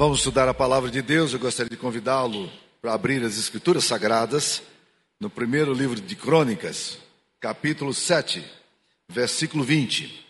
[0.00, 1.34] Vamos estudar a palavra de Deus.
[1.34, 4.62] Eu gostaria de convidá-lo para abrir as Escrituras Sagradas
[5.20, 6.96] no primeiro livro de Crônicas,
[7.38, 8.42] capítulo 7,
[9.10, 10.26] versículo 20.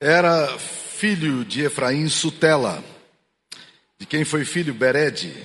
[0.00, 2.84] Era filho de Efraim Sutela,
[3.98, 5.44] de quem foi filho Bered,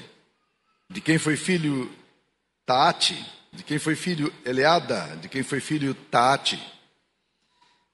[0.88, 1.92] de quem foi filho
[2.68, 3.20] Taate,
[3.52, 6.62] de quem foi filho Eleada, de quem foi filho Taate,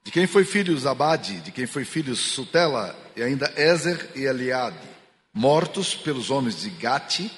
[0.04, 4.93] de quem foi filho Zabade, de quem foi filho Sutela, e ainda Ezer e Eliade
[5.34, 7.32] mortos pelos homens de Gate,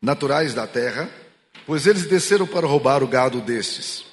[0.00, 1.10] naturais da terra,
[1.66, 4.04] pois eles desceram para roubar o gado destes.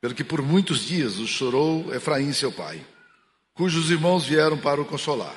[0.00, 2.84] Pelo que por muitos dias o chorou Efraim, seu pai,
[3.54, 5.34] cujos irmãos vieram para o consolar.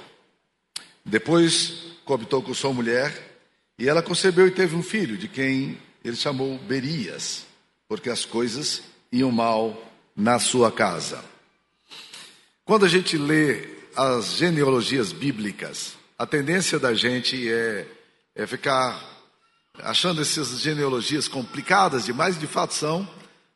[1.06, 3.32] Depois coabitou com sua mulher,
[3.78, 7.46] e ela concebeu e teve um filho, de quem ele chamou Berias,
[7.88, 9.82] porque as coisas iam mal
[10.16, 11.24] na sua casa.
[12.66, 17.88] Quando a gente lê as genealogias bíblicas, a tendência da gente é,
[18.36, 19.02] é ficar
[19.80, 23.08] achando essas genealogias complicadas demais, de fato são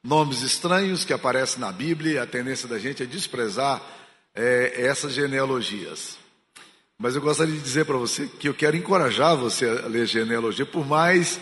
[0.03, 3.81] nomes estranhos que aparecem na Bíblia, a tendência da gente é desprezar
[4.33, 6.17] é, essas genealogias.
[6.97, 10.65] Mas eu gostaria de dizer para você que eu quero encorajar você a ler genealogia,
[10.65, 11.39] por mais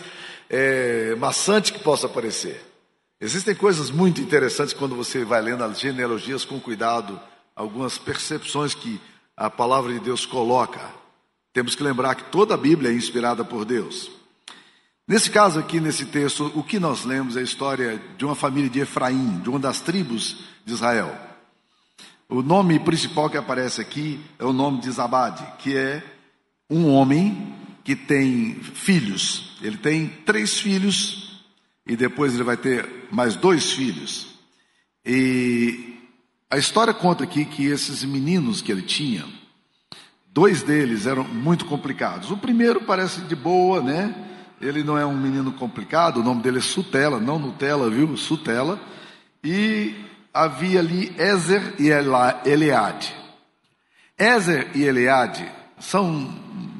[0.50, 2.60] é, maçante que possa parecer.
[3.18, 7.18] Existem coisas muito interessantes quando você vai lendo as genealogias com cuidado,
[7.54, 9.00] algumas percepções que
[9.34, 11.05] a palavra de Deus coloca.
[11.56, 14.10] Temos que lembrar que toda a Bíblia é inspirada por Deus.
[15.08, 18.68] Nesse caso aqui, nesse texto, o que nós lemos é a história de uma família
[18.68, 21.18] de Efraim, de uma das tribos de Israel.
[22.28, 26.04] O nome principal que aparece aqui é o nome de Zabade, que é
[26.68, 29.56] um homem que tem filhos.
[29.62, 31.42] Ele tem três filhos
[31.86, 34.26] e depois ele vai ter mais dois filhos.
[35.06, 35.96] E
[36.50, 39.24] a história conta aqui que esses meninos que ele tinha,
[40.36, 42.30] Dois deles eram muito complicados.
[42.30, 44.14] O primeiro parece de boa, né?
[44.60, 48.14] Ele não é um menino complicado, o nome dele é Sutela, não Nutella, viu?
[48.18, 48.78] Sutela.
[49.42, 49.94] E
[50.34, 53.14] havia ali Ezer e Eleade.
[54.18, 56.30] Ezer e Eleade são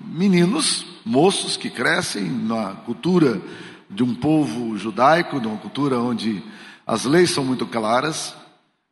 [0.04, 3.40] meninos, moços que crescem na cultura
[3.88, 6.42] de um povo judaico, de uma cultura onde
[6.86, 8.34] as leis são muito claras,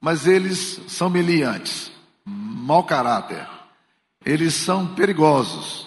[0.00, 1.92] mas eles são meliantes,
[2.24, 3.53] mau caráter
[4.24, 5.86] eles são perigosos.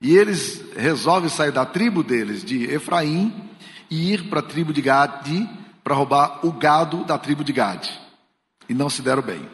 [0.00, 3.50] E eles resolvem sair da tribo deles, de Efraim,
[3.90, 5.48] e ir para a tribo de Gade
[5.82, 8.00] para roubar o gado da tribo de Gade.
[8.68, 9.48] E não se deram bem,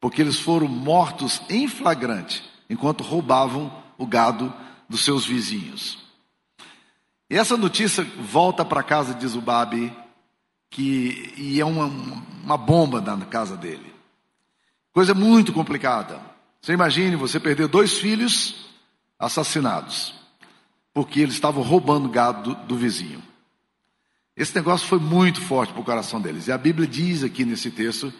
[0.00, 4.52] porque eles foram mortos em flagrante enquanto roubavam o gado
[4.88, 5.98] dos seus vizinhos.
[7.28, 9.92] E essa notícia volta para casa de Zubabe,
[10.68, 13.94] que e é uma, uma bomba na casa dele.
[14.92, 16.29] Coisa muito complicada.
[16.60, 18.68] Você imagine você perder dois filhos
[19.18, 20.14] assassinados,
[20.92, 23.22] porque eles estavam roubando gado do, do vizinho.
[24.36, 26.46] Esse negócio foi muito forte para o coração deles.
[26.46, 28.12] E a Bíblia diz aqui nesse texto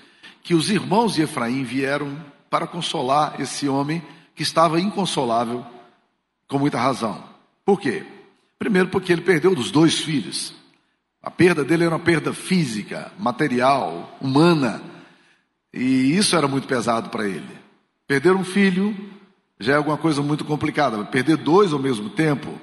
[0.43, 4.03] que os irmãos de Efraim vieram para consolar esse homem
[4.35, 5.65] que estava inconsolável,
[6.49, 7.23] com muita razão.
[7.65, 8.05] Por quê?
[8.59, 10.55] Primeiro, porque ele perdeu os dois filhos.
[11.23, 14.83] A perda dele era uma perda física, material, humana.
[15.73, 17.60] E isso era muito pesado para ele.
[18.11, 18.93] Perder um filho
[19.61, 22.59] já é alguma coisa muito complicada, perder dois ao mesmo tempo.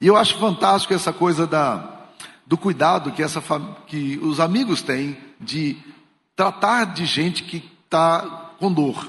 [0.00, 2.06] E eu acho fantástico essa coisa da,
[2.46, 3.42] do cuidado que, essa,
[3.86, 5.76] que os amigos têm de
[6.34, 9.06] tratar de gente que está com dor.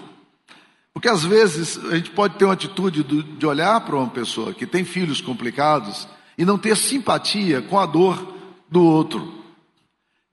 [0.94, 4.68] Porque às vezes a gente pode ter uma atitude de olhar para uma pessoa que
[4.68, 8.36] tem filhos complicados e não ter simpatia com a dor
[8.70, 9.34] do outro.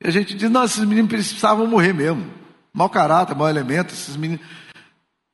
[0.02, 2.28] E a gente diz, não, esses meninos precisavam morrer mesmo.
[2.74, 4.44] Mau caráter, mau elemento, esses meninos.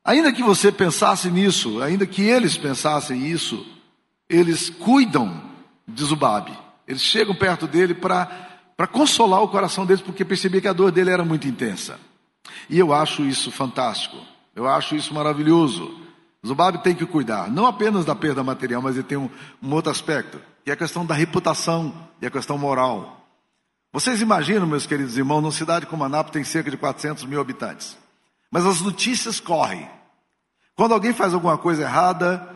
[0.04, 3.64] Ainda que você pensasse nisso, ainda que eles pensassem isso,
[4.28, 5.42] eles cuidam
[5.86, 6.52] de Zubabe.
[6.86, 11.10] Eles chegam perto dele para consolar o coração deles, porque percebiam que a dor dele
[11.10, 12.00] era muito intensa.
[12.68, 14.16] E eu acho isso fantástico.
[14.54, 16.00] Eu acho isso maravilhoso.
[16.44, 19.30] Zubabe tem que cuidar, não apenas da perda material, mas ele tem um,
[19.62, 23.24] um outro aspecto, que é a questão da reputação e a questão moral.
[23.92, 27.96] Vocês imaginam, meus queridos irmãos, numa cidade como Anápolis tem cerca de 400 mil habitantes.
[28.52, 29.88] Mas as notícias correm.
[30.76, 32.46] Quando alguém faz alguma coisa errada,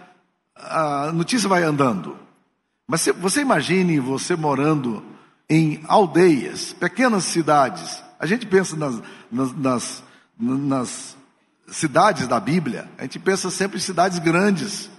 [0.54, 2.18] a notícia vai andando.
[2.86, 5.02] Mas você imagine você morando
[5.48, 8.04] em aldeias, pequenas cidades.
[8.20, 9.02] A gente pensa nas,
[9.32, 10.04] nas, nas,
[10.38, 11.16] nas
[11.66, 14.90] cidades da Bíblia, a gente pensa sempre em cidades grandes.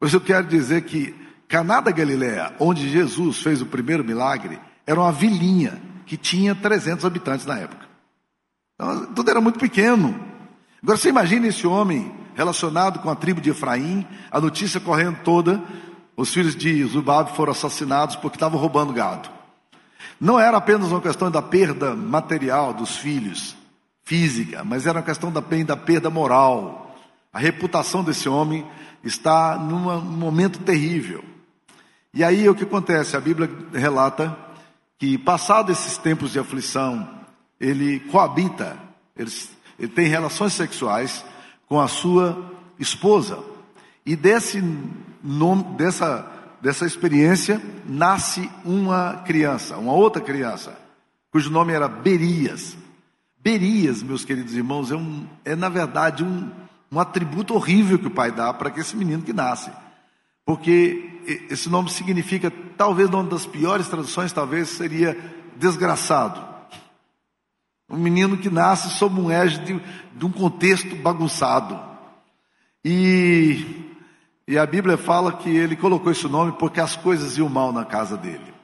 [0.00, 1.14] Pois eu quero dizer que
[1.46, 7.04] Caná da Galileia, onde Jesus fez o primeiro milagre, era uma vilinha que tinha 300
[7.04, 7.87] habitantes na época.
[8.80, 10.14] Então, tudo era muito pequeno.
[10.80, 15.60] Agora você imagina esse homem relacionado com a tribo de Efraim, a notícia correndo toda,
[16.16, 19.28] os filhos de Zubabe foram assassinados porque estavam roubando gado.
[20.20, 23.56] Não era apenas uma questão da perda material dos filhos,
[24.04, 26.96] física, mas era uma questão da perda moral.
[27.32, 28.64] A reputação desse homem
[29.02, 31.24] está num momento terrível.
[32.14, 33.16] E aí o que acontece?
[33.16, 34.36] A Bíblia relata
[34.96, 37.17] que, passado esses tempos de aflição,
[37.60, 38.78] ele coabita,
[39.16, 39.30] ele,
[39.78, 41.24] ele tem relações sexuais
[41.68, 43.38] com a sua esposa.
[44.04, 44.62] E desse
[45.22, 46.26] nome, dessa,
[46.60, 50.78] dessa experiência nasce uma criança, uma outra criança,
[51.30, 52.76] cujo nome era Berias.
[53.40, 56.50] Berias, meus queridos irmãos, é, um, é na verdade um,
[56.90, 59.70] um atributo horrível que o pai dá para esse menino que nasce.
[60.44, 61.20] Porque
[61.50, 65.16] esse nome significa, talvez uma das piores traduções, talvez seria
[65.56, 66.42] desgraçado.
[67.88, 69.82] Um menino que nasce sob um égide
[70.14, 71.80] de um contexto bagunçado.
[72.84, 73.88] E
[74.48, 77.84] e a Bíblia fala que ele colocou esse nome porque as coisas iam mal na
[77.84, 78.54] casa dele.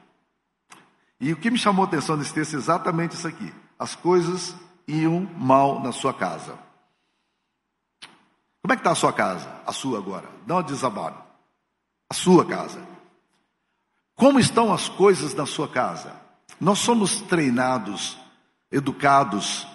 [1.21, 3.53] E o que me chamou a atenção nesse texto é exatamente isso aqui.
[3.77, 4.55] As coisas
[4.87, 6.57] iam mal na sua casa.
[8.63, 9.47] Como é que está a sua casa?
[9.63, 10.27] A sua agora.
[10.47, 11.21] Dá uma desabado.
[12.09, 12.81] A sua casa.
[14.15, 16.19] Como estão as coisas na sua casa?
[16.59, 18.17] Nós somos treinados,
[18.75, 19.65] educados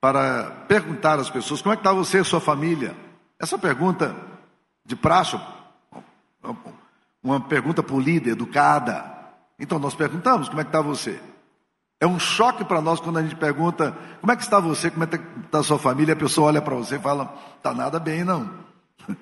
[0.00, 2.96] para perguntar às pessoas: como é que está você e sua família?
[3.38, 4.14] Essa pergunta
[4.84, 5.40] de praxe,
[7.22, 9.04] uma pergunta polida, educada.
[9.58, 11.20] Então nós perguntamos: como é que está você?
[12.00, 15.04] É um choque para nós quando a gente pergunta: como é que está você, como
[15.04, 16.14] é que está sua família?
[16.14, 18.50] A pessoa olha para você e fala: está nada bem, não.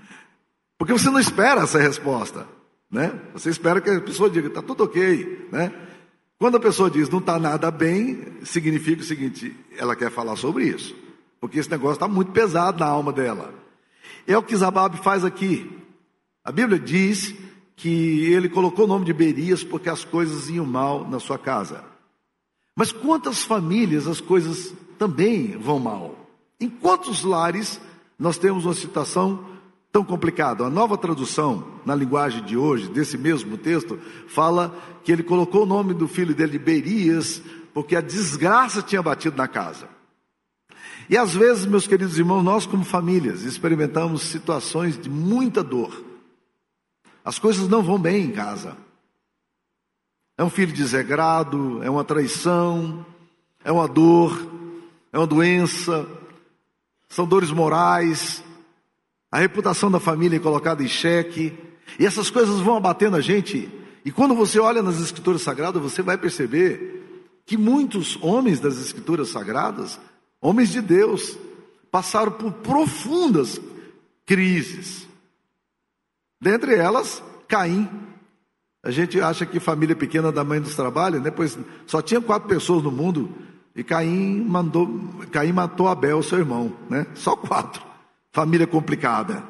[0.78, 2.46] Porque você não espera essa resposta,
[2.90, 3.12] né?
[3.34, 5.87] Você espera que a pessoa diga: está tudo ok, né?
[6.38, 10.66] Quando a pessoa diz não está nada bem, significa o seguinte: ela quer falar sobre
[10.66, 10.94] isso,
[11.40, 13.52] porque esse negócio está muito pesado na alma dela.
[14.26, 15.68] É o que Zabab faz aqui.
[16.44, 17.34] A Bíblia diz
[17.74, 21.84] que ele colocou o nome de Berias porque as coisas iam mal na sua casa.
[22.74, 26.28] Mas quantas famílias as coisas também vão mal?
[26.60, 27.80] Em quantos lares
[28.18, 29.44] nós temos uma situação
[29.92, 30.64] tão complicada?
[30.64, 33.98] A nova tradução, na linguagem de hoje, desse mesmo texto,
[34.28, 37.42] fala que ele colocou o nome do filho dele de Berias
[37.72, 39.88] porque a desgraça tinha batido na casa.
[41.08, 46.04] E às vezes, meus queridos irmãos, nós como famílias experimentamos situações de muita dor.
[47.24, 48.76] As coisas não vão bem em casa.
[50.36, 53.04] É um filho desegrado, é uma traição,
[53.64, 54.46] é uma dor,
[55.12, 56.06] é uma doença,
[57.08, 58.44] são dores morais,
[59.30, 61.56] a reputação da família é colocada em xeque,
[61.98, 63.70] e essas coisas vão abatendo a gente.
[64.04, 69.28] E quando você olha nas Escrituras Sagradas, você vai perceber que muitos homens das Escrituras
[69.28, 69.98] Sagradas
[70.40, 71.36] Homens de Deus
[71.90, 73.60] passaram por profundas
[74.24, 75.06] crises.
[76.40, 77.88] Dentre elas, Caim.
[78.84, 81.30] A gente acha que família pequena da mãe dos trabalhos, né?
[81.30, 83.34] Pois só tinha quatro pessoas no mundo
[83.74, 84.86] e Caim mandou,
[85.32, 87.06] Caim matou Abel, seu irmão, né?
[87.14, 87.87] Só quatro.
[88.32, 89.42] Família complicada.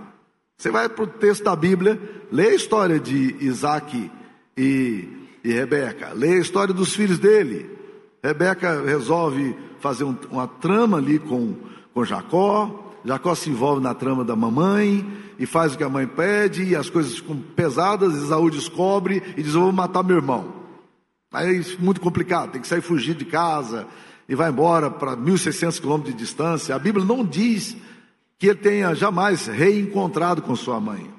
[0.57, 2.01] Você vai para o texto da Bíblia,
[2.33, 4.11] lê a história de Isaac
[4.57, 5.09] e,
[5.45, 7.71] e Rebeca, lê a história dos filhos dele.
[8.23, 11.55] Rebeca resolve fazer um, uma trama ali com,
[11.95, 12.93] com Jacó.
[13.05, 15.07] Jacó se envolve na trama da mamãe
[15.39, 18.15] e faz o que a mãe pede, e as coisas ficam pesadas.
[18.15, 20.53] Esaú descobre e diz: Eu vou matar meu irmão.
[21.33, 23.87] Aí é muito complicado, tem que sair fugir de casa
[24.29, 26.75] e vai embora para 1.600 quilômetros de distância.
[26.75, 27.77] A Bíblia não diz
[28.39, 31.11] que ele tenha jamais reencontrado com sua mãe.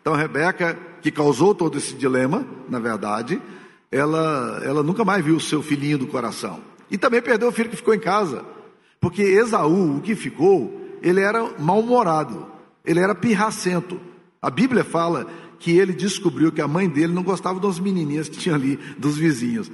[0.00, 3.40] Então, Rebeca, que causou todo esse dilema, na verdade,
[3.92, 6.60] ela, ela nunca mais viu o seu filhinho do coração.
[6.90, 8.44] E também perdeu o filho que ficou em casa.
[8.98, 12.46] Porque Esaú, o que ficou, ele era mal-humorado,
[12.84, 14.00] ele era pirracento.
[14.40, 15.26] A Bíblia fala
[15.58, 19.16] que ele descobriu que a mãe dele não gostava das menininhas que tinha ali, dos
[19.16, 19.70] vizinhos.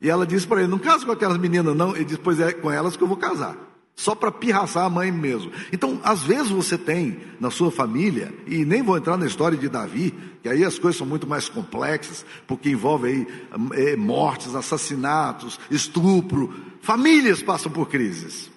[0.00, 1.94] E ela disse para ele: Não casa com aquelas meninas, não.
[1.94, 5.12] Ele disse: Pois é, com elas que eu vou casar só para pirraçar a mãe
[5.12, 5.52] mesmo.
[5.72, 9.68] Então, às vezes você tem na sua família, e nem vou entrar na história de
[9.68, 13.26] Davi, que aí as coisas são muito mais complexas, porque envolve aí
[13.72, 16.52] é, mortes, assassinatos, estupro.
[16.80, 18.50] Famílias passam por crises.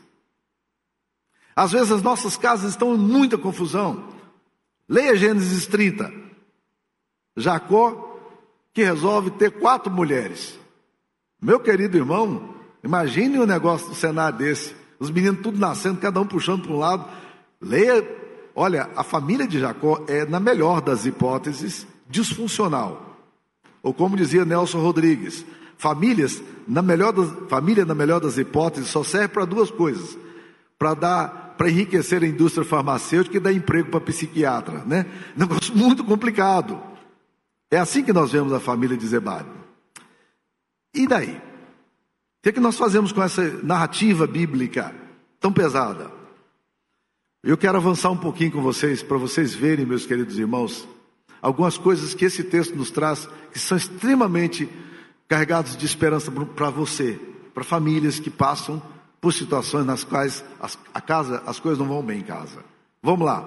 [1.56, 4.10] Às vezes as nossas casas estão em muita confusão.
[4.88, 6.12] Leia Gênesis 30.
[7.36, 8.20] Jacó,
[8.74, 10.60] que resolve ter quatro mulheres.
[11.42, 14.76] Meu querido irmão, imagine um negócio do cenário desse.
[15.00, 17.06] Os meninos tudo nascendo, cada um puxando para um lado.
[17.62, 18.08] Leia,
[18.56, 23.18] olha, a família de Jacó é, na melhor das hipóteses, disfuncional.
[23.84, 25.46] Ou como dizia Nelson Rodrigues,
[25.78, 30.18] famílias, na melhor das, família na melhor das hipóteses, só serve para duas coisas:
[30.78, 35.08] para dar para enriquecer a indústria farmacêutica e dar emprego para psiquiatra, né?
[35.36, 36.80] Negócio muito complicado.
[37.70, 39.50] É assim que nós vemos a família de Zebabe.
[40.94, 41.42] E daí?
[42.48, 44.96] Que, é que nós fazemos com essa narrativa bíblica
[45.38, 46.10] tão pesada?
[47.44, 50.88] Eu quero avançar um pouquinho com vocês, para vocês verem, meus queridos irmãos,
[51.42, 54.70] algumas coisas que esse texto nos traz, que são extremamente
[55.28, 57.20] carregados de esperança para você,
[57.54, 58.82] para famílias que passam
[59.20, 62.64] por situações nas quais as, a casa, as coisas não vão bem em casa.
[63.04, 63.40] Vamos lá.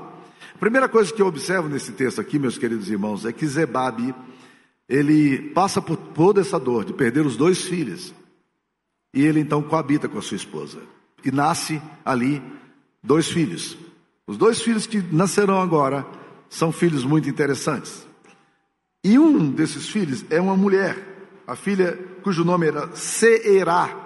[0.55, 4.15] A primeira coisa que eu observo nesse texto aqui, meus queridos irmãos, é que Zebabe,
[4.87, 8.13] ele passa por toda essa dor de perder os dois filhos.
[9.13, 10.81] E ele então coabita com a sua esposa.
[11.25, 12.43] E nasce ali
[13.03, 13.77] dois filhos.
[14.27, 16.07] Os dois filhos que nascerão agora
[16.49, 18.07] são filhos muito interessantes.
[19.03, 20.97] E um desses filhos é uma mulher,
[21.47, 23.97] a filha cujo nome era Seerá.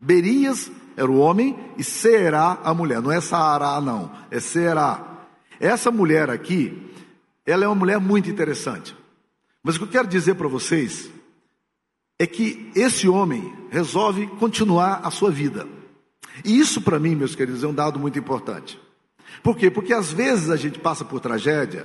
[0.00, 3.00] Berias era o homem e Será a mulher.
[3.00, 4.10] Não é Saará, não.
[4.30, 5.26] É Será.
[5.60, 6.90] Essa mulher aqui,
[7.46, 8.96] ela é uma mulher muito interessante.
[9.62, 11.08] Mas o que eu quero dizer para vocês
[12.22, 15.66] é que esse homem resolve continuar a sua vida.
[16.44, 18.80] E isso para mim, meus queridos, é um dado muito importante.
[19.42, 19.68] Por quê?
[19.68, 21.84] Porque às vezes a gente passa por tragédia,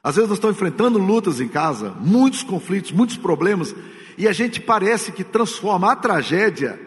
[0.00, 3.74] às vezes nós estamos enfrentando lutas em casa, muitos conflitos, muitos problemas,
[4.16, 6.80] e a gente parece que transforma a tragédia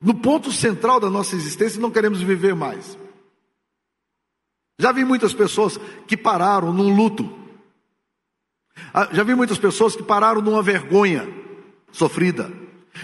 [0.00, 2.98] no ponto central da nossa existência e não queremos viver mais.
[4.80, 7.32] Já vi muitas pessoas que pararam num luto.
[8.92, 11.40] Ah, já vi muitas pessoas que pararam numa vergonha
[11.92, 12.50] sofrida.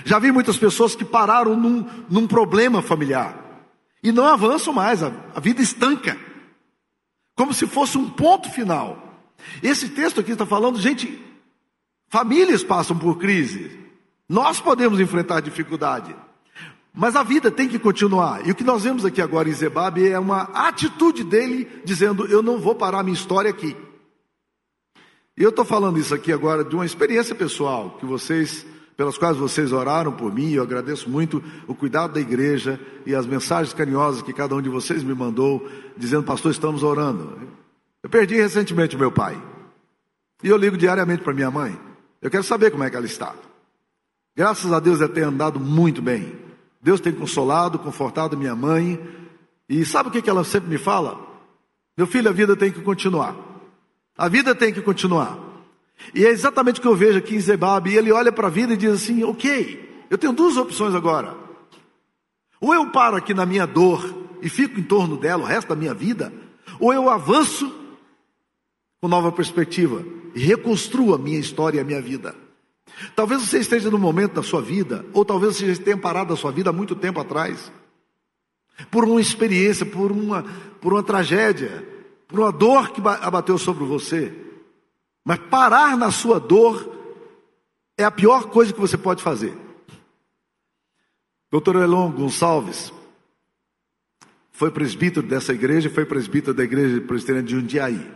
[0.04, 3.44] Já vi muitas pessoas que pararam num, num problema familiar.
[4.02, 6.18] E não avançam mais, a, a vida estanca.
[7.36, 9.24] Como se fosse um ponto final.
[9.62, 11.22] Esse texto aqui está falando, gente,
[12.08, 13.78] famílias passam por crise.
[14.28, 16.14] Nós podemos enfrentar dificuldade.
[16.92, 18.46] Mas a vida tem que continuar.
[18.46, 22.42] E o que nós vemos aqui agora em Zebabe é uma atitude dele dizendo: Eu
[22.42, 23.76] não vou parar minha história aqui.
[25.36, 28.66] E eu estou falando isso aqui agora de uma experiência pessoal que vocês,
[28.98, 30.50] pelas quais vocês oraram por mim.
[30.50, 34.68] Eu agradeço muito o cuidado da igreja e as mensagens carinhosas que cada um de
[34.68, 37.38] vocês me mandou, dizendo: Pastor, estamos orando.
[38.02, 39.40] Eu perdi recentemente meu pai.
[40.42, 41.78] E eu ligo diariamente para minha mãe.
[42.20, 43.34] Eu quero saber como é que ela está.
[44.36, 46.36] Graças a Deus ela tem andado muito bem.
[46.82, 49.00] Deus tem consolado, confortado minha mãe.
[49.68, 51.24] E sabe o que ela sempre me fala?
[51.96, 53.36] Meu filho, a vida tem que continuar.
[54.16, 55.47] A vida tem que continuar.
[56.14, 57.90] E é exatamente o que eu vejo aqui em Zebabe.
[57.90, 61.36] E ele olha para a vida e diz assim: Ok, eu tenho duas opções agora.
[62.60, 65.76] Ou eu paro aqui na minha dor e fico em torno dela o resto da
[65.76, 66.32] minha vida,
[66.80, 67.72] ou eu avanço
[69.00, 72.34] com nova perspectiva e reconstruo a minha história e a minha vida.
[73.14, 76.36] Talvez você esteja no momento da sua vida, ou talvez você já tenha parado a
[76.36, 77.70] sua vida há muito tempo atrás,
[78.90, 80.44] por uma experiência, por uma,
[80.80, 81.86] por uma tragédia,
[82.26, 84.32] por uma dor que abateu sobre você.
[85.28, 86.90] Mas parar na sua dor
[87.98, 89.54] é a pior coisa que você pode fazer.
[91.50, 92.90] Doutor Elon Gonçalves
[94.50, 98.10] foi presbítero dessa igreja, foi presbítero da igreja presbiteriana de Jundiaí.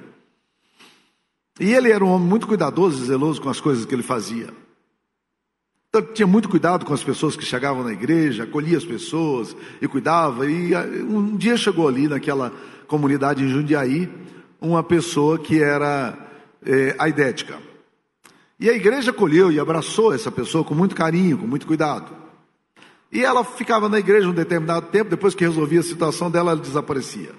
[1.61, 4.49] E ele era um homem muito cuidadoso e zeloso com as coisas que ele fazia.
[5.91, 9.87] Então, tinha muito cuidado com as pessoas que chegavam na igreja, acolhia as pessoas e
[9.87, 10.51] cuidava.
[10.51, 12.51] E ah, um dia chegou ali naquela
[12.87, 14.11] comunidade em Jundiaí
[14.59, 16.22] uma pessoa que era
[16.65, 17.59] é, aidética.
[18.59, 22.15] E a igreja acolheu e abraçou essa pessoa com muito carinho, com muito cuidado.
[23.11, 26.61] E ela ficava na igreja um determinado tempo, depois que resolvia a situação dela, ela
[26.61, 27.31] desaparecia.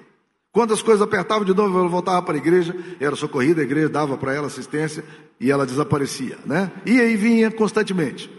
[0.52, 3.90] Quando as coisas apertavam de novo, ela voltava para a igreja, era socorrida, a igreja
[3.90, 5.04] dava para ela assistência
[5.40, 6.72] e ela desaparecia, né?
[6.86, 8.30] E aí vinha constantemente.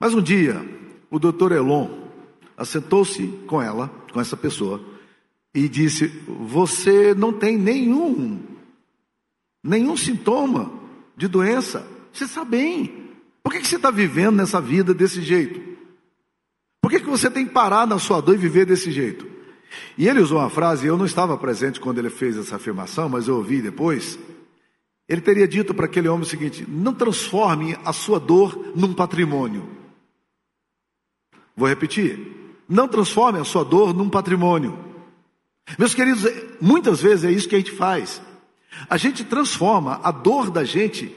[0.00, 0.66] Mas um dia,
[1.10, 1.88] o doutor Elon
[2.56, 4.80] assentou-se com ela, com essa pessoa,
[5.54, 8.42] e disse: Você não tem nenhum,
[9.66, 10.72] nenhum sintoma
[11.16, 11.86] de doença.
[12.12, 13.10] Você está bem.
[13.42, 15.60] Por que, que você está vivendo nessa vida desse jeito?
[16.80, 19.26] Por que, que você tem que parar na sua dor e viver desse jeito?
[19.98, 23.28] E ele usou uma frase, eu não estava presente quando ele fez essa afirmação, mas
[23.28, 24.18] eu ouvi depois.
[25.08, 29.68] Ele teria dito para aquele homem o seguinte: não transforme a sua dor num patrimônio.
[31.56, 32.34] Vou repetir.
[32.68, 34.76] Não transforme a sua dor num patrimônio.
[35.78, 36.24] Meus queridos,
[36.60, 38.20] muitas vezes é isso que a gente faz.
[38.88, 41.14] A gente transforma a dor da gente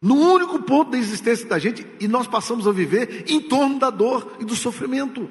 [0.00, 3.90] no único ponto da existência da gente e nós passamos a viver em torno da
[3.90, 5.30] dor e do sofrimento.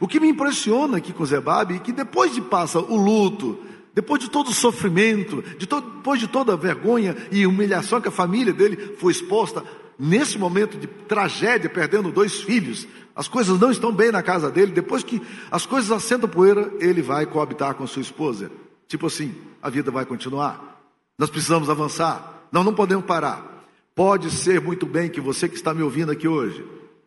[0.00, 3.58] O que me impressiona aqui com Zebabe é que depois de passa o luto,
[3.94, 8.12] depois de todo o sofrimento, de depois de toda a vergonha e humilhação que a
[8.12, 9.62] família dele foi exposta,
[9.98, 14.72] nesse momento de tragédia, perdendo dois filhos, as coisas não estão bem na casa dele,
[14.72, 18.50] depois que as coisas assentam poeira, ele vai coabitar com sua esposa.
[18.86, 20.75] Tipo assim, a vida vai continuar.
[21.18, 22.48] Nós precisamos avançar.
[22.52, 23.64] Nós não podemos parar.
[23.94, 26.64] Pode ser muito bem que você que está me ouvindo aqui hoje,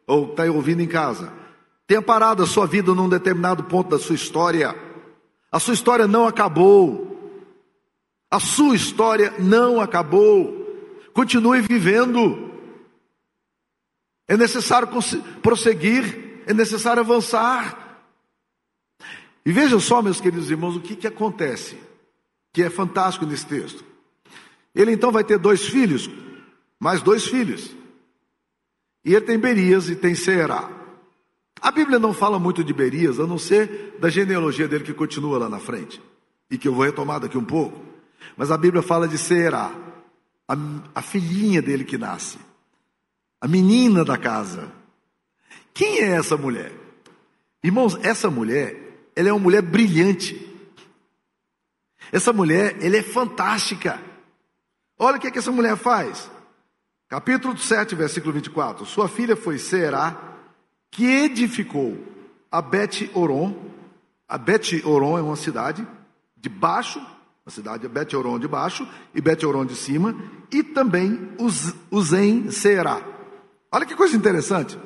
[0.07, 1.31] ou está ouvindo em casa,
[1.85, 4.75] tenha parado a sua vida num determinado ponto da sua história.
[5.51, 7.09] A sua história não acabou.
[8.31, 10.59] A sua história não acabou.
[11.13, 12.49] Continue vivendo.
[14.27, 14.87] É necessário
[15.41, 18.03] prosseguir, é necessário avançar.
[19.43, 21.75] E vejam só, meus queridos irmãos, o que, que acontece,
[22.53, 23.88] que é fantástico nesse texto.
[24.73, 26.09] Ele então vai ter dois filhos,
[26.79, 27.75] mais dois filhos.
[29.03, 30.69] E ele tem Berias e tem Será.
[31.61, 35.37] A Bíblia não fala muito de Berias, a não ser da genealogia dele que continua
[35.37, 36.01] lá na frente,
[36.49, 37.83] e que eu vou retomar daqui um pouco.
[38.37, 39.73] Mas a Bíblia fala de Será,
[40.47, 40.55] a,
[40.95, 42.37] a filhinha dele que nasce
[43.41, 44.71] a menina da casa.
[45.73, 46.73] Quem é essa mulher?
[47.63, 50.45] Irmãos, essa mulher, ela é uma mulher brilhante.
[52.11, 54.01] Essa mulher, ela é fantástica.
[55.01, 56.29] Olha o que, que essa mulher faz.
[57.07, 58.85] Capítulo 7, versículo 24.
[58.85, 60.35] Sua filha foi Será,
[60.91, 61.97] que edificou
[62.51, 63.55] a Bet-Oron.
[64.27, 65.87] A Bet-Oron é uma cidade
[66.35, 67.01] de baixo,
[67.45, 70.15] a cidade é Bet-Oron de baixo e Bet-Oron de cima,
[70.51, 71.29] e também
[72.17, 73.01] em Será.
[73.71, 74.77] Olha que coisa interessante.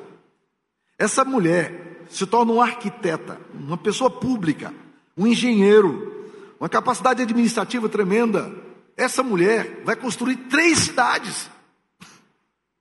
[0.96, 4.72] Essa mulher se torna uma arquiteta, uma pessoa pública,
[5.18, 6.30] um engenheiro,
[6.60, 8.63] uma capacidade administrativa tremenda.
[8.96, 11.50] Essa mulher vai construir três cidades.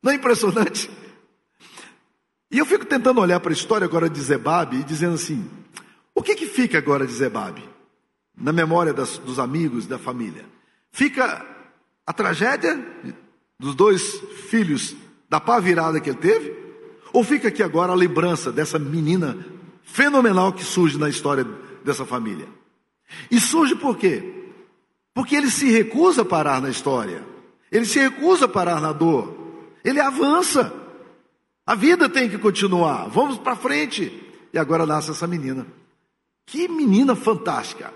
[0.02, 0.90] Não é impressionante?
[2.50, 5.48] E eu fico tentando olhar para a história agora de Zebabe e dizendo assim:
[6.14, 7.66] o que, que fica agora de Zebabe?
[8.36, 10.44] Na memória das, dos amigos, da família?
[10.90, 11.44] Fica
[12.06, 12.78] a tragédia
[13.58, 14.94] dos dois filhos
[15.30, 16.62] da pá virada que ele teve?
[17.12, 19.46] Ou fica aqui agora a lembrança dessa menina
[19.82, 21.46] fenomenal que surge na história
[21.84, 22.48] dessa família?
[23.30, 24.41] E surge por quê?
[25.14, 27.22] Porque ele se recusa a parar na história,
[27.70, 29.36] ele se recusa a parar na dor,
[29.84, 30.72] ele avança.
[31.66, 34.20] A vida tem que continuar, vamos para frente.
[34.52, 35.66] E agora nasce essa menina.
[36.44, 37.92] Que menina fantástica!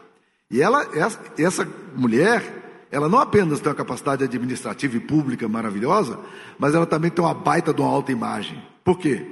[0.50, 6.18] E ela, essa, essa mulher, ela não apenas tem uma capacidade administrativa e pública maravilhosa,
[6.59, 8.62] mas ela também tem uma baita de uma alta imagem.
[8.85, 9.26] Por quê?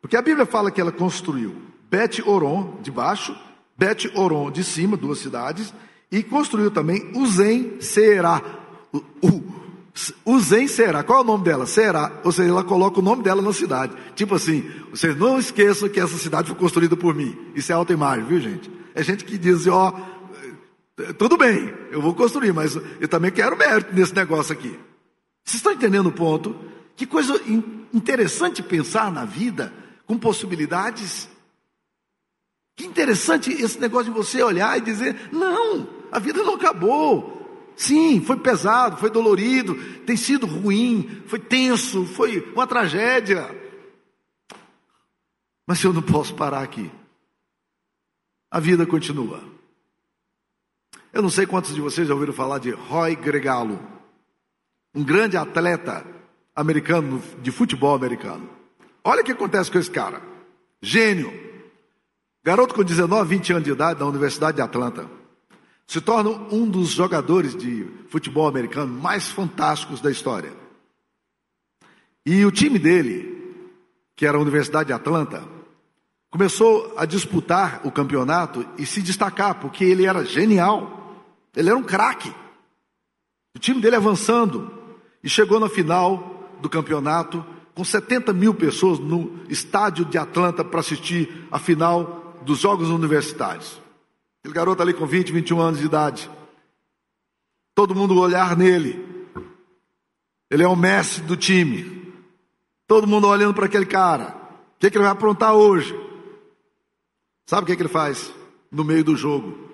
[0.00, 1.54] Porque a Bíblia fala que ela construiu
[1.90, 3.36] Bet Oron de baixo,
[3.76, 5.72] Bet Oron de cima, duas cidades,
[6.10, 8.40] e construiu também Uzem Será.
[10.24, 11.02] Uzem Será.
[11.02, 11.66] Qual é o nome dela?
[11.66, 12.20] Será.
[12.24, 13.94] Ou seja, ela coloca o nome dela na cidade.
[14.14, 17.36] Tipo assim, vocês não esqueçam que essa cidade foi construída por mim.
[17.54, 18.70] Isso é alta imagem, viu gente?
[18.94, 19.92] É gente que diz ó,
[21.18, 24.78] tudo bem, eu vou construir, mas eu também quero mérito nesse negócio aqui.
[25.44, 26.54] Vocês estão entendendo o ponto?
[26.96, 27.40] Que coisa
[27.92, 29.72] interessante pensar na vida
[30.06, 31.28] com possibilidades.
[32.76, 37.34] Que interessante esse negócio de você olhar e dizer: não, a vida não acabou.
[37.76, 43.50] Sim, foi pesado, foi dolorido, tem sido ruim, foi tenso, foi uma tragédia.
[45.66, 46.90] Mas eu não posso parar aqui.
[48.50, 49.42] A vida continua.
[51.12, 53.80] Eu não sei quantos de vocês já ouviram falar de Roy Gregalo,
[54.94, 56.04] um grande atleta
[56.54, 58.48] americano de futebol americano.
[59.02, 60.22] Olha o que acontece com esse cara.
[60.80, 61.53] Gênio.
[62.44, 65.08] Garoto com 19, 20 anos de idade na Universidade de Atlanta.
[65.86, 70.52] Se torna um dos jogadores de futebol americano mais fantásticos da história.
[72.26, 73.54] E o time dele,
[74.14, 75.42] que era a Universidade de Atlanta,
[76.30, 81.14] começou a disputar o campeonato e se destacar, porque ele era genial.
[81.56, 82.30] Ele era um craque.
[83.54, 84.70] O time dele avançando.
[85.22, 87.42] E chegou na final do campeonato
[87.74, 93.80] com 70 mil pessoas no estádio de Atlanta para assistir a final dos Jogos Universitários.
[94.40, 96.30] Aquele garoto ali com 20, 21 anos de idade.
[97.74, 99.04] Todo mundo olhar nele.
[100.50, 102.12] Ele é o mestre do time.
[102.86, 104.36] Todo mundo olhando para aquele cara.
[104.76, 105.98] O que, é que ele vai aprontar hoje?
[107.46, 108.32] Sabe o que, é que ele faz?
[108.70, 109.64] No meio do jogo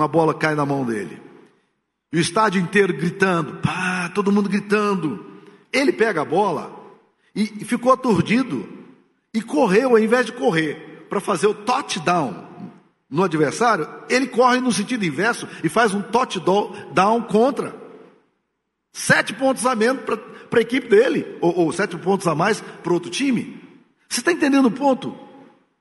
[0.00, 1.20] uma bola cai na mão dele.
[2.12, 5.26] E o estádio inteiro gritando, pá, todo mundo gritando.
[5.72, 6.74] Ele pega a bola
[7.34, 8.66] e ficou aturdido
[9.34, 12.48] e correu, ao invés de correr para fazer o touchdown
[13.08, 17.74] no adversário, ele corre no sentido inverso e faz um touchdown contra.
[18.92, 22.92] Sete pontos a menos para a equipe dele, ou, ou sete pontos a mais para
[22.92, 23.60] outro time.
[24.08, 25.16] Você está entendendo o ponto?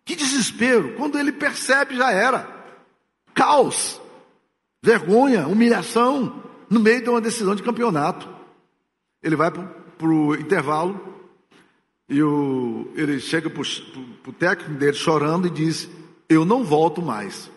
[0.06, 2.48] Que desespero, quando ele percebe já era
[3.34, 4.02] caos,
[4.84, 8.30] vergonha, humilhação, no meio de uma decisão de campeonato.
[9.24, 11.19] Ele vai para o intervalo
[12.10, 15.88] e o, ele chega para o técnico dele chorando e diz:
[16.28, 17.52] Eu não volto mais.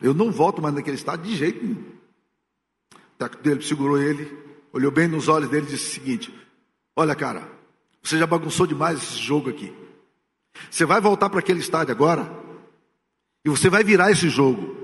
[0.00, 1.84] Eu não volto mais naquele estado de jeito nenhum.
[2.92, 4.36] O técnico dele segurou ele,
[4.72, 6.34] olhou bem nos olhos dele e disse o seguinte:
[6.96, 7.48] Olha, cara,
[8.02, 9.72] você já bagunçou demais esse jogo aqui.
[10.68, 12.28] Você vai voltar para aquele estádio agora
[13.44, 14.76] e você vai virar esse jogo.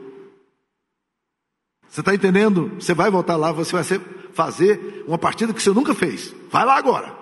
[1.89, 2.73] Você está entendendo?
[2.77, 3.85] Você vai voltar lá, você vai
[4.33, 6.33] fazer uma partida que você nunca fez.
[6.51, 7.22] Vai lá agora.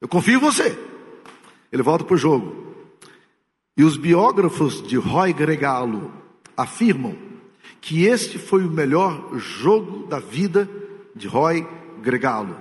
[0.00, 0.76] Eu confio em você.
[1.70, 2.74] Ele volta para o jogo.
[3.76, 6.12] E os biógrafos de Roy Gregalo
[6.56, 7.16] afirmam
[7.80, 10.68] que este foi o melhor jogo da vida
[11.14, 11.66] de Roy
[12.02, 12.58] Gregalo.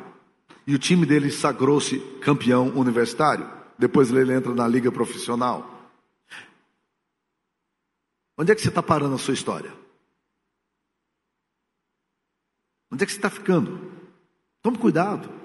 [0.68, 3.50] E o time dele sagrou-se campeão universitário.
[3.78, 5.80] Depois ele entra na liga profissional.
[8.38, 9.74] Onde é que você está parando a sua história?
[12.92, 13.92] Onde é que você está ficando?
[14.62, 15.39] Tome cuidado.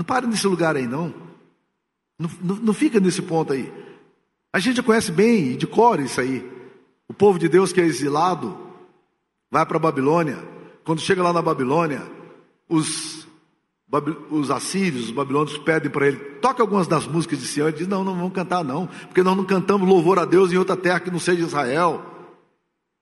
[0.00, 1.12] Não pare nesse lugar aí, não.
[2.18, 2.56] Não, não.
[2.56, 3.70] não, fica nesse ponto aí.
[4.50, 6.50] A gente já conhece bem, de cor, isso aí.
[7.06, 8.58] O povo de Deus que é exilado,
[9.50, 10.38] vai para a Babilônia.
[10.84, 12.00] Quando chega lá na Babilônia,
[12.66, 13.28] os,
[14.30, 17.68] os assírios, os babilônios pedem para ele, toca algumas das músicas de Sião.
[17.68, 20.56] Ele diz: Não, não vamos cantar, não, porque nós não cantamos louvor a Deus em
[20.56, 22.02] outra terra que não seja Israel.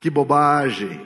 [0.00, 1.00] Que bobagem.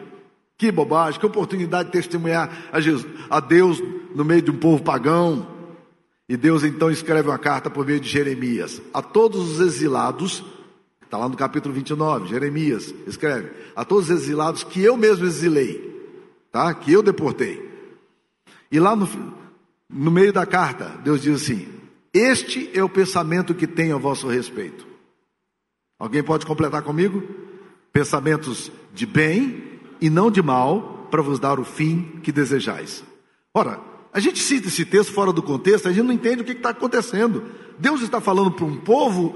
[0.57, 3.78] Que bobagem, que oportunidade de testemunhar a, Jesus, a Deus
[4.14, 5.52] no meio de um povo pagão.
[6.33, 10.42] E Deus então escreve uma carta por meio de Jeremias a todos os exilados,
[11.05, 16.11] está lá no capítulo 29, Jeremias escreve, a todos os exilados que eu mesmo exilei,
[16.51, 16.73] tá?
[16.73, 17.71] Que eu deportei.
[18.71, 19.07] E lá no,
[19.90, 21.68] no meio da carta, Deus diz assim:
[22.14, 24.87] Este é o pensamento que tenho a vosso respeito.
[25.99, 27.23] Alguém pode completar comigo?
[27.92, 33.05] Pensamentos de bem e não de mal, para vos dar o fim que desejais.
[33.53, 36.53] Ora, a gente cita esse texto fora do contexto, a gente não entende o que
[36.53, 37.44] está acontecendo.
[37.79, 39.35] Deus está falando para um povo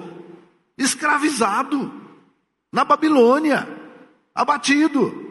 [0.77, 1.91] escravizado,
[2.71, 3.67] na Babilônia,
[4.35, 5.25] abatido.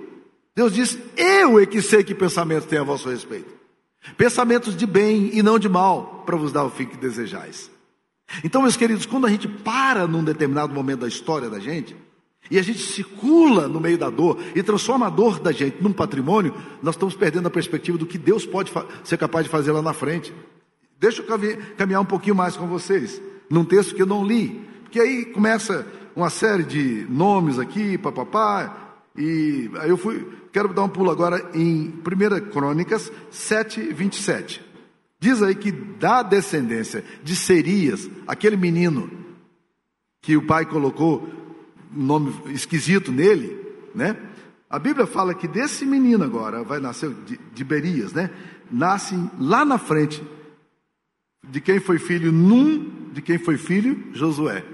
[0.56, 3.54] Deus diz: Eu é que sei que pensamentos têm a vosso respeito.
[4.18, 7.70] Pensamentos de bem e não de mal, para vos dar o fim que desejais.
[8.44, 11.96] Então, meus queridos, quando a gente para num determinado momento da história da gente,
[12.50, 15.92] e a gente circula no meio da dor e transforma a dor da gente num
[15.92, 18.72] patrimônio, nós estamos perdendo a perspectiva do que Deus pode
[19.04, 20.34] ser capaz de fazer lá na frente.
[21.00, 21.26] Deixa eu
[21.76, 25.86] caminhar um pouquinho mais com vocês, num texto que eu não li, porque aí começa
[26.16, 31.50] uma série de nomes aqui, papapá, e aí eu fui, quero dar um pulo agora
[31.54, 34.64] em 1 Crônicas 7, 27.
[35.20, 39.10] Diz aí que da descendência de Serias, aquele menino
[40.22, 41.28] que o pai colocou
[41.92, 43.58] nome esquisito nele,
[43.94, 44.16] né?
[44.70, 48.30] A Bíblia fala que desse menino agora, vai nascer de, de Berias, né?
[48.72, 50.22] Nasce lá na frente
[51.50, 54.66] de quem foi filho Num, de quem foi filho Josué.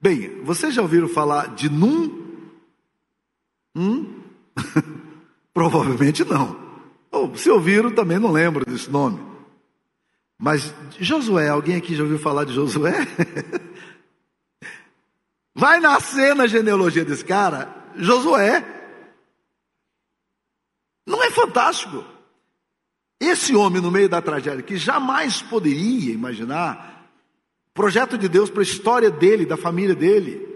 [0.00, 2.26] Bem, vocês já ouviram falar de Num?
[3.74, 4.20] Hum?
[5.54, 6.56] Provavelmente não.
[7.10, 9.18] Ou se ouviram, também não lembro desse nome.
[10.38, 12.94] Mas Josué, alguém aqui já ouviu falar de Josué?
[15.58, 18.64] Vai nascer na genealogia desse cara Josué.
[21.04, 22.04] Não é fantástico?
[23.18, 27.10] Esse homem no meio da tragédia que jamais poderia imaginar
[27.74, 30.46] projeto de Deus para a história dele, da família dele.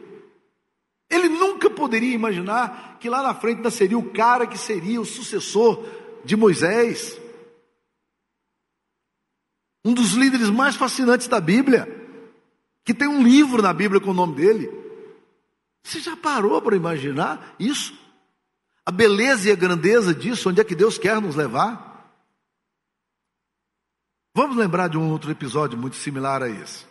[1.10, 5.04] Ele nunca poderia imaginar que lá na frente ainda seria o cara que seria o
[5.04, 5.84] sucessor
[6.24, 7.20] de Moisés.
[9.84, 11.88] Um dos líderes mais fascinantes da Bíblia,
[12.84, 14.81] que tem um livro na Bíblia com o nome dele.
[15.82, 17.96] Você já parou para imaginar isso?
[18.84, 21.92] A beleza e a grandeza disso, onde é que Deus quer nos levar?
[24.34, 26.86] Vamos lembrar de um outro episódio muito similar a esse.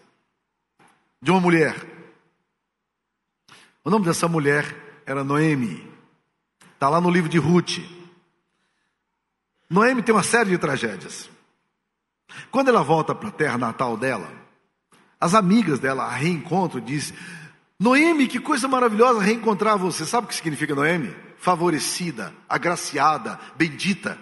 [1.21, 1.75] De uma mulher.
[3.83, 5.91] O nome dessa mulher era Noemi.
[6.73, 7.79] Está lá no livro de Ruth.
[9.69, 11.29] Noemi tem uma série de tragédias.
[12.51, 14.31] Quando ela volta para a terra natal dela,
[15.19, 17.17] as amigas dela a reencontram e dizem:
[17.81, 20.05] Noemi, que coisa maravilhosa reencontrar você.
[20.05, 21.15] Sabe o que significa Noemi?
[21.39, 24.19] Favorecida, agraciada, bendita.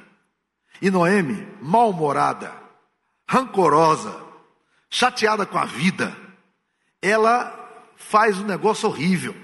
[0.81, 2.53] E Noemi, mal-humorada,
[3.27, 4.15] rancorosa,
[4.89, 6.15] chateada com a vida.
[7.01, 7.53] Ela
[7.97, 9.35] faz um negócio horrível.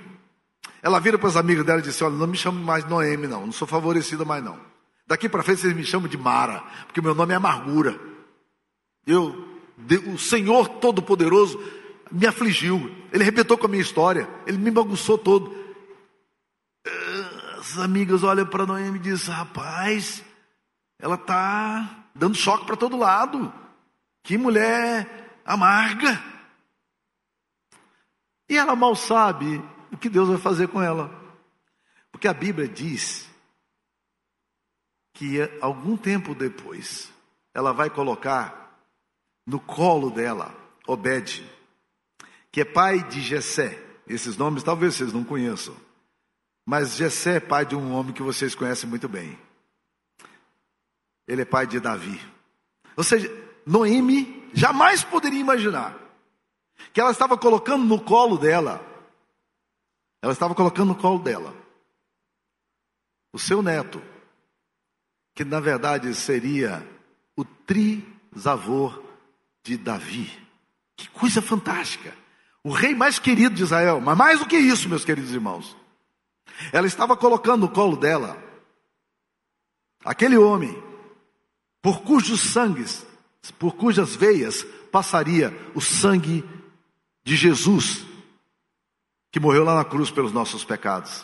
[0.82, 3.46] Ela vira para as amigas dela e diz: Olha, não me chame mais Noemi, não.
[3.46, 4.58] Não sou favorecida mais, não.
[5.06, 8.00] Daqui para frente vocês me chamam de Mara, porque meu nome é amargura.
[9.06, 9.46] Eu,
[10.08, 11.60] o Senhor Todo-Poderoso,
[12.16, 15.54] me afligiu, ele arrebentou com a minha história, ele me bagunçou todo.
[17.60, 20.24] As amigas olham para Noemi e dizem: Rapaz,
[20.98, 23.54] ela está dando choque para todo lado.
[24.24, 26.24] Que mulher amarga.
[28.48, 31.12] E ela mal sabe o que Deus vai fazer com ela.
[32.12, 33.30] Porque a Bíblia diz
[35.14, 37.12] que algum tempo depois
[37.54, 38.80] ela vai colocar
[39.46, 40.56] no colo dela
[40.88, 41.44] Obed,
[42.56, 43.78] que é pai de Jessé.
[44.08, 45.76] Esses nomes talvez vocês não conheçam.
[46.66, 49.38] Mas Jessé é pai de um homem que vocês conhecem muito bem.
[51.28, 52.18] Ele é pai de Davi.
[52.96, 53.30] Ou seja,
[53.66, 56.00] Noemi jamais poderia imaginar
[56.94, 58.80] que ela estava colocando no colo dela,
[60.22, 61.54] ela estava colocando no colo dela
[63.34, 64.02] o seu neto,
[65.34, 66.88] que na verdade seria
[67.36, 68.94] o trisavô
[69.62, 70.32] de Davi.
[70.96, 72.24] Que coisa fantástica!
[72.66, 75.78] O rei mais querido de Israel, mas mais do que isso, meus queridos irmãos.
[76.74, 78.44] Ela estava colocando no colo dela
[80.04, 80.76] aquele homem
[81.80, 83.06] por cujos sangues,
[83.60, 86.44] por cujas veias passaria o sangue
[87.24, 88.04] de Jesus,
[89.32, 91.24] que morreu lá na cruz pelos nossos pecados.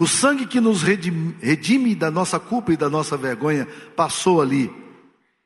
[0.00, 4.74] O sangue que nos redime, redime da nossa culpa e da nossa vergonha passou ali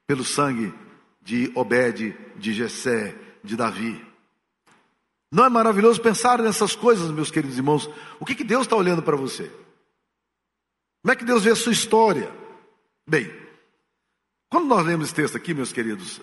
[0.07, 0.73] pelo sangue
[1.21, 4.12] de Obed, de Jessé, de Davi.
[5.33, 7.89] Não é maravilhoso pensar nessas coisas, meus queridos irmãos?
[8.21, 9.51] O que, que Deus está olhando para você?
[11.03, 12.31] Como é que Deus vê a sua história?
[13.09, 13.33] Bem,
[14.51, 16.21] quando nós lemos esse texto aqui, meus queridos,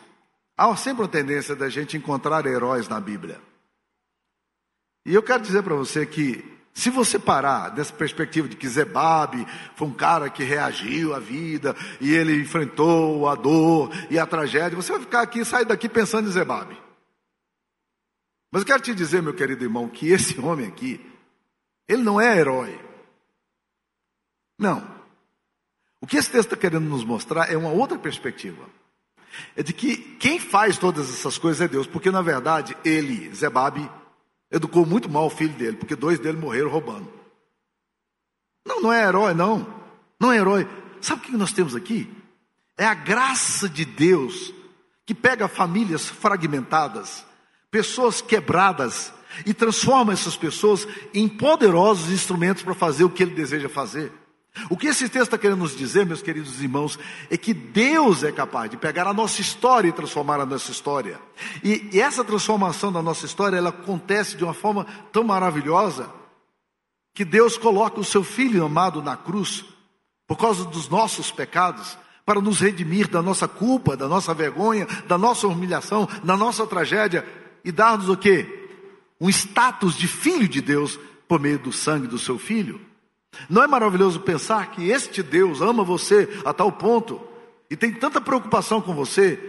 [0.55, 3.41] há sempre uma tendência da gente encontrar heróis na Bíblia.
[5.07, 9.43] E eu quero dizer para você que se você parar dessa perspectiva de que Zebabe
[9.75, 14.75] foi um cara que reagiu à vida e ele enfrentou a dor e a tragédia,
[14.75, 16.88] você vai ficar aqui, sair daqui pensando em Zebabe.
[18.51, 20.99] Mas eu quero te dizer, meu querido irmão, que esse homem aqui,
[21.87, 22.79] ele não é herói.
[24.57, 24.99] Não.
[26.01, 28.63] O que esse texto está querendo nos mostrar é uma outra perspectiva.
[29.55, 33.89] É de que quem faz todas essas coisas é Deus, porque na verdade ele, Zebabe,
[34.51, 37.11] Educou muito mal o filho dele, porque dois dele morreram roubando.
[38.65, 39.81] Não, não é herói, não.
[40.19, 40.67] Não é herói.
[41.01, 42.11] Sabe o que nós temos aqui?
[42.75, 44.53] É a graça de Deus
[45.05, 47.25] que pega famílias fragmentadas,
[47.71, 49.13] pessoas quebradas
[49.45, 54.11] e transforma essas pessoas em poderosos instrumentos para fazer o que ele deseja fazer.
[54.69, 56.97] O que esse texto está querendo nos dizer, meus queridos irmãos,
[57.29, 61.19] é que Deus é capaz de pegar a nossa história e transformar a nossa história.
[61.63, 66.09] E, e essa transformação da nossa história, ela acontece de uma forma tão maravilhosa,
[67.13, 69.65] que Deus coloca o seu Filho amado na cruz,
[70.27, 75.17] por causa dos nossos pecados, para nos redimir da nossa culpa, da nossa vergonha, da
[75.17, 77.25] nossa humilhação, da nossa tragédia,
[77.63, 78.69] e dar-nos o quê?
[79.19, 82.81] Um status de filho de Deus por meio do sangue do seu Filho.
[83.49, 87.21] Não é maravilhoso pensar que este Deus ama você a tal ponto
[87.69, 89.39] e tem tanta preocupação com você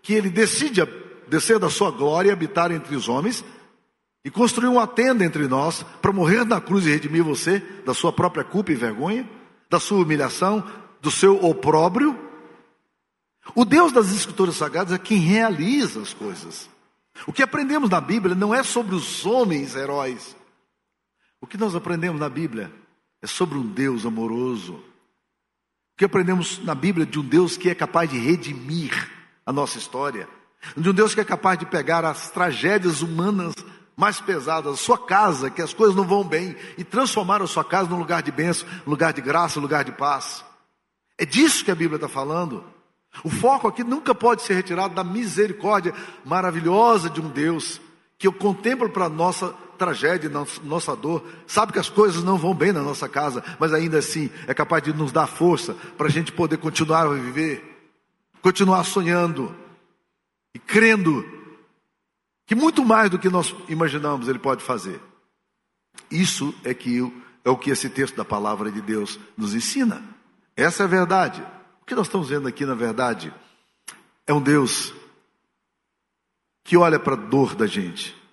[0.00, 0.86] que ele decide
[1.28, 3.44] descer da sua glória e habitar entre os homens
[4.24, 8.12] e construir uma tenda entre nós para morrer na cruz e redimir você da sua
[8.12, 9.28] própria culpa e vergonha,
[9.68, 10.64] da sua humilhação,
[11.00, 12.18] do seu opróbrio?
[13.54, 16.70] O Deus das Escrituras Sagradas é quem realiza as coisas.
[17.26, 20.36] O que aprendemos na Bíblia não é sobre os homens heróis.
[21.40, 22.72] O que nós aprendemos na Bíblia
[23.22, 24.74] é sobre um Deus amoroso.
[24.74, 29.10] O que aprendemos na Bíblia de um Deus que é capaz de redimir
[29.46, 30.28] a nossa história,
[30.76, 33.54] de um Deus que é capaz de pegar as tragédias humanas
[33.96, 37.64] mais pesadas, a sua casa, que as coisas não vão bem, e transformar a sua
[37.64, 40.44] casa num lugar de bênção, lugar de graça, lugar de paz.
[41.16, 42.64] É disso que a Bíblia está falando.
[43.22, 47.80] O foco aqui nunca pode ser retirado da misericórdia maravilhosa de um Deus
[48.18, 50.30] que eu contemplo para nossa tragédia,
[50.62, 54.30] nossa dor, sabe que as coisas não vão bem na nossa casa, mas ainda assim
[54.46, 57.92] é capaz de nos dar força para a gente poder continuar a viver,
[58.40, 59.54] continuar sonhando
[60.54, 61.24] e crendo
[62.46, 65.00] que muito mais do que nós imaginamos Ele pode fazer.
[66.10, 67.00] Isso é que
[67.44, 70.02] é o que esse texto da palavra de Deus nos ensina.
[70.56, 71.44] Essa é a verdade.
[71.84, 73.32] O que nós estamos vendo aqui, na verdade,
[74.26, 74.92] é um Deus
[76.64, 78.24] que olha para a dor da gente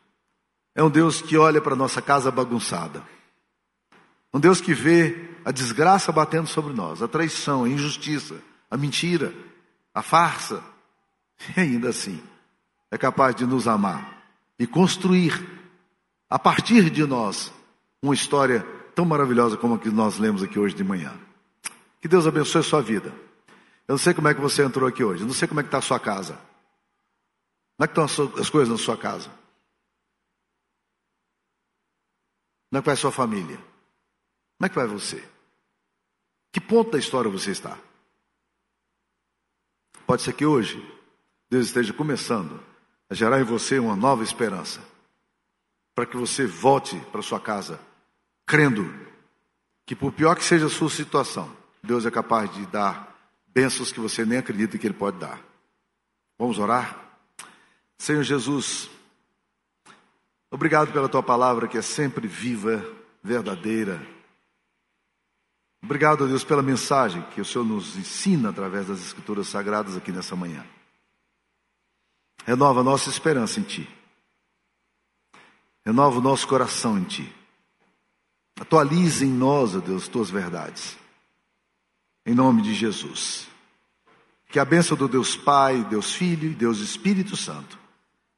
[0.74, 3.04] é um Deus que olha para a nossa casa bagunçada.
[4.34, 9.34] Um Deus que vê a desgraça batendo sobre nós, a traição, a injustiça, a mentira,
[9.94, 10.64] a farsa.
[11.58, 12.22] E ainda assim,
[12.92, 14.24] é capaz de nos amar
[14.60, 15.34] e construir,
[16.30, 17.52] a partir de nós,
[18.00, 21.12] uma história tão maravilhosa como a que nós lemos aqui hoje de manhã.
[22.00, 23.12] Que Deus abençoe a sua vida.
[23.92, 25.64] Eu não sei como é que você entrou aqui hoje, eu não sei como é
[25.64, 26.36] que está a sua casa.
[27.76, 29.28] Como é que estão as coisas na sua casa?
[32.70, 33.58] Como é que vai a sua família?
[33.58, 35.22] Como é que vai você?
[36.54, 37.78] Que ponto da história você está?
[40.08, 40.80] Pode ser que hoje
[41.50, 42.64] Deus esteja começando
[43.10, 44.82] a gerar em você uma nova esperança,
[45.94, 47.78] para que você volte para sua casa
[48.46, 48.86] crendo
[49.86, 53.11] que, por pior que seja a sua situação, Deus é capaz de dar
[53.54, 55.42] bênçãos que você nem acredita que Ele pode dar.
[56.38, 57.00] Vamos orar?
[57.98, 58.90] Senhor Jesus,
[60.50, 62.84] obrigado pela tua palavra que é sempre viva,
[63.24, 64.02] verdadeira.
[65.84, 70.36] Obrigado, Deus, pela mensagem que o Senhor nos ensina através das Escrituras Sagradas aqui nessa
[70.36, 70.66] manhã.
[72.46, 73.90] Renova a nossa esperança em Ti.
[75.86, 77.36] Renova o nosso coração em Ti.
[78.60, 81.01] Atualize em nós, ó Deus, Tuas verdades.
[82.26, 83.48] Em nome de Jesus.
[84.50, 87.80] Que a bênção do Deus Pai, Deus Filho e Deus Espírito Santo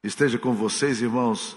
[0.02, 1.56] esteja com vocês, irmãos,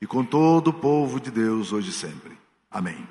[0.00, 2.36] e com todo o povo de Deus hoje e sempre.
[2.70, 3.06] Amém.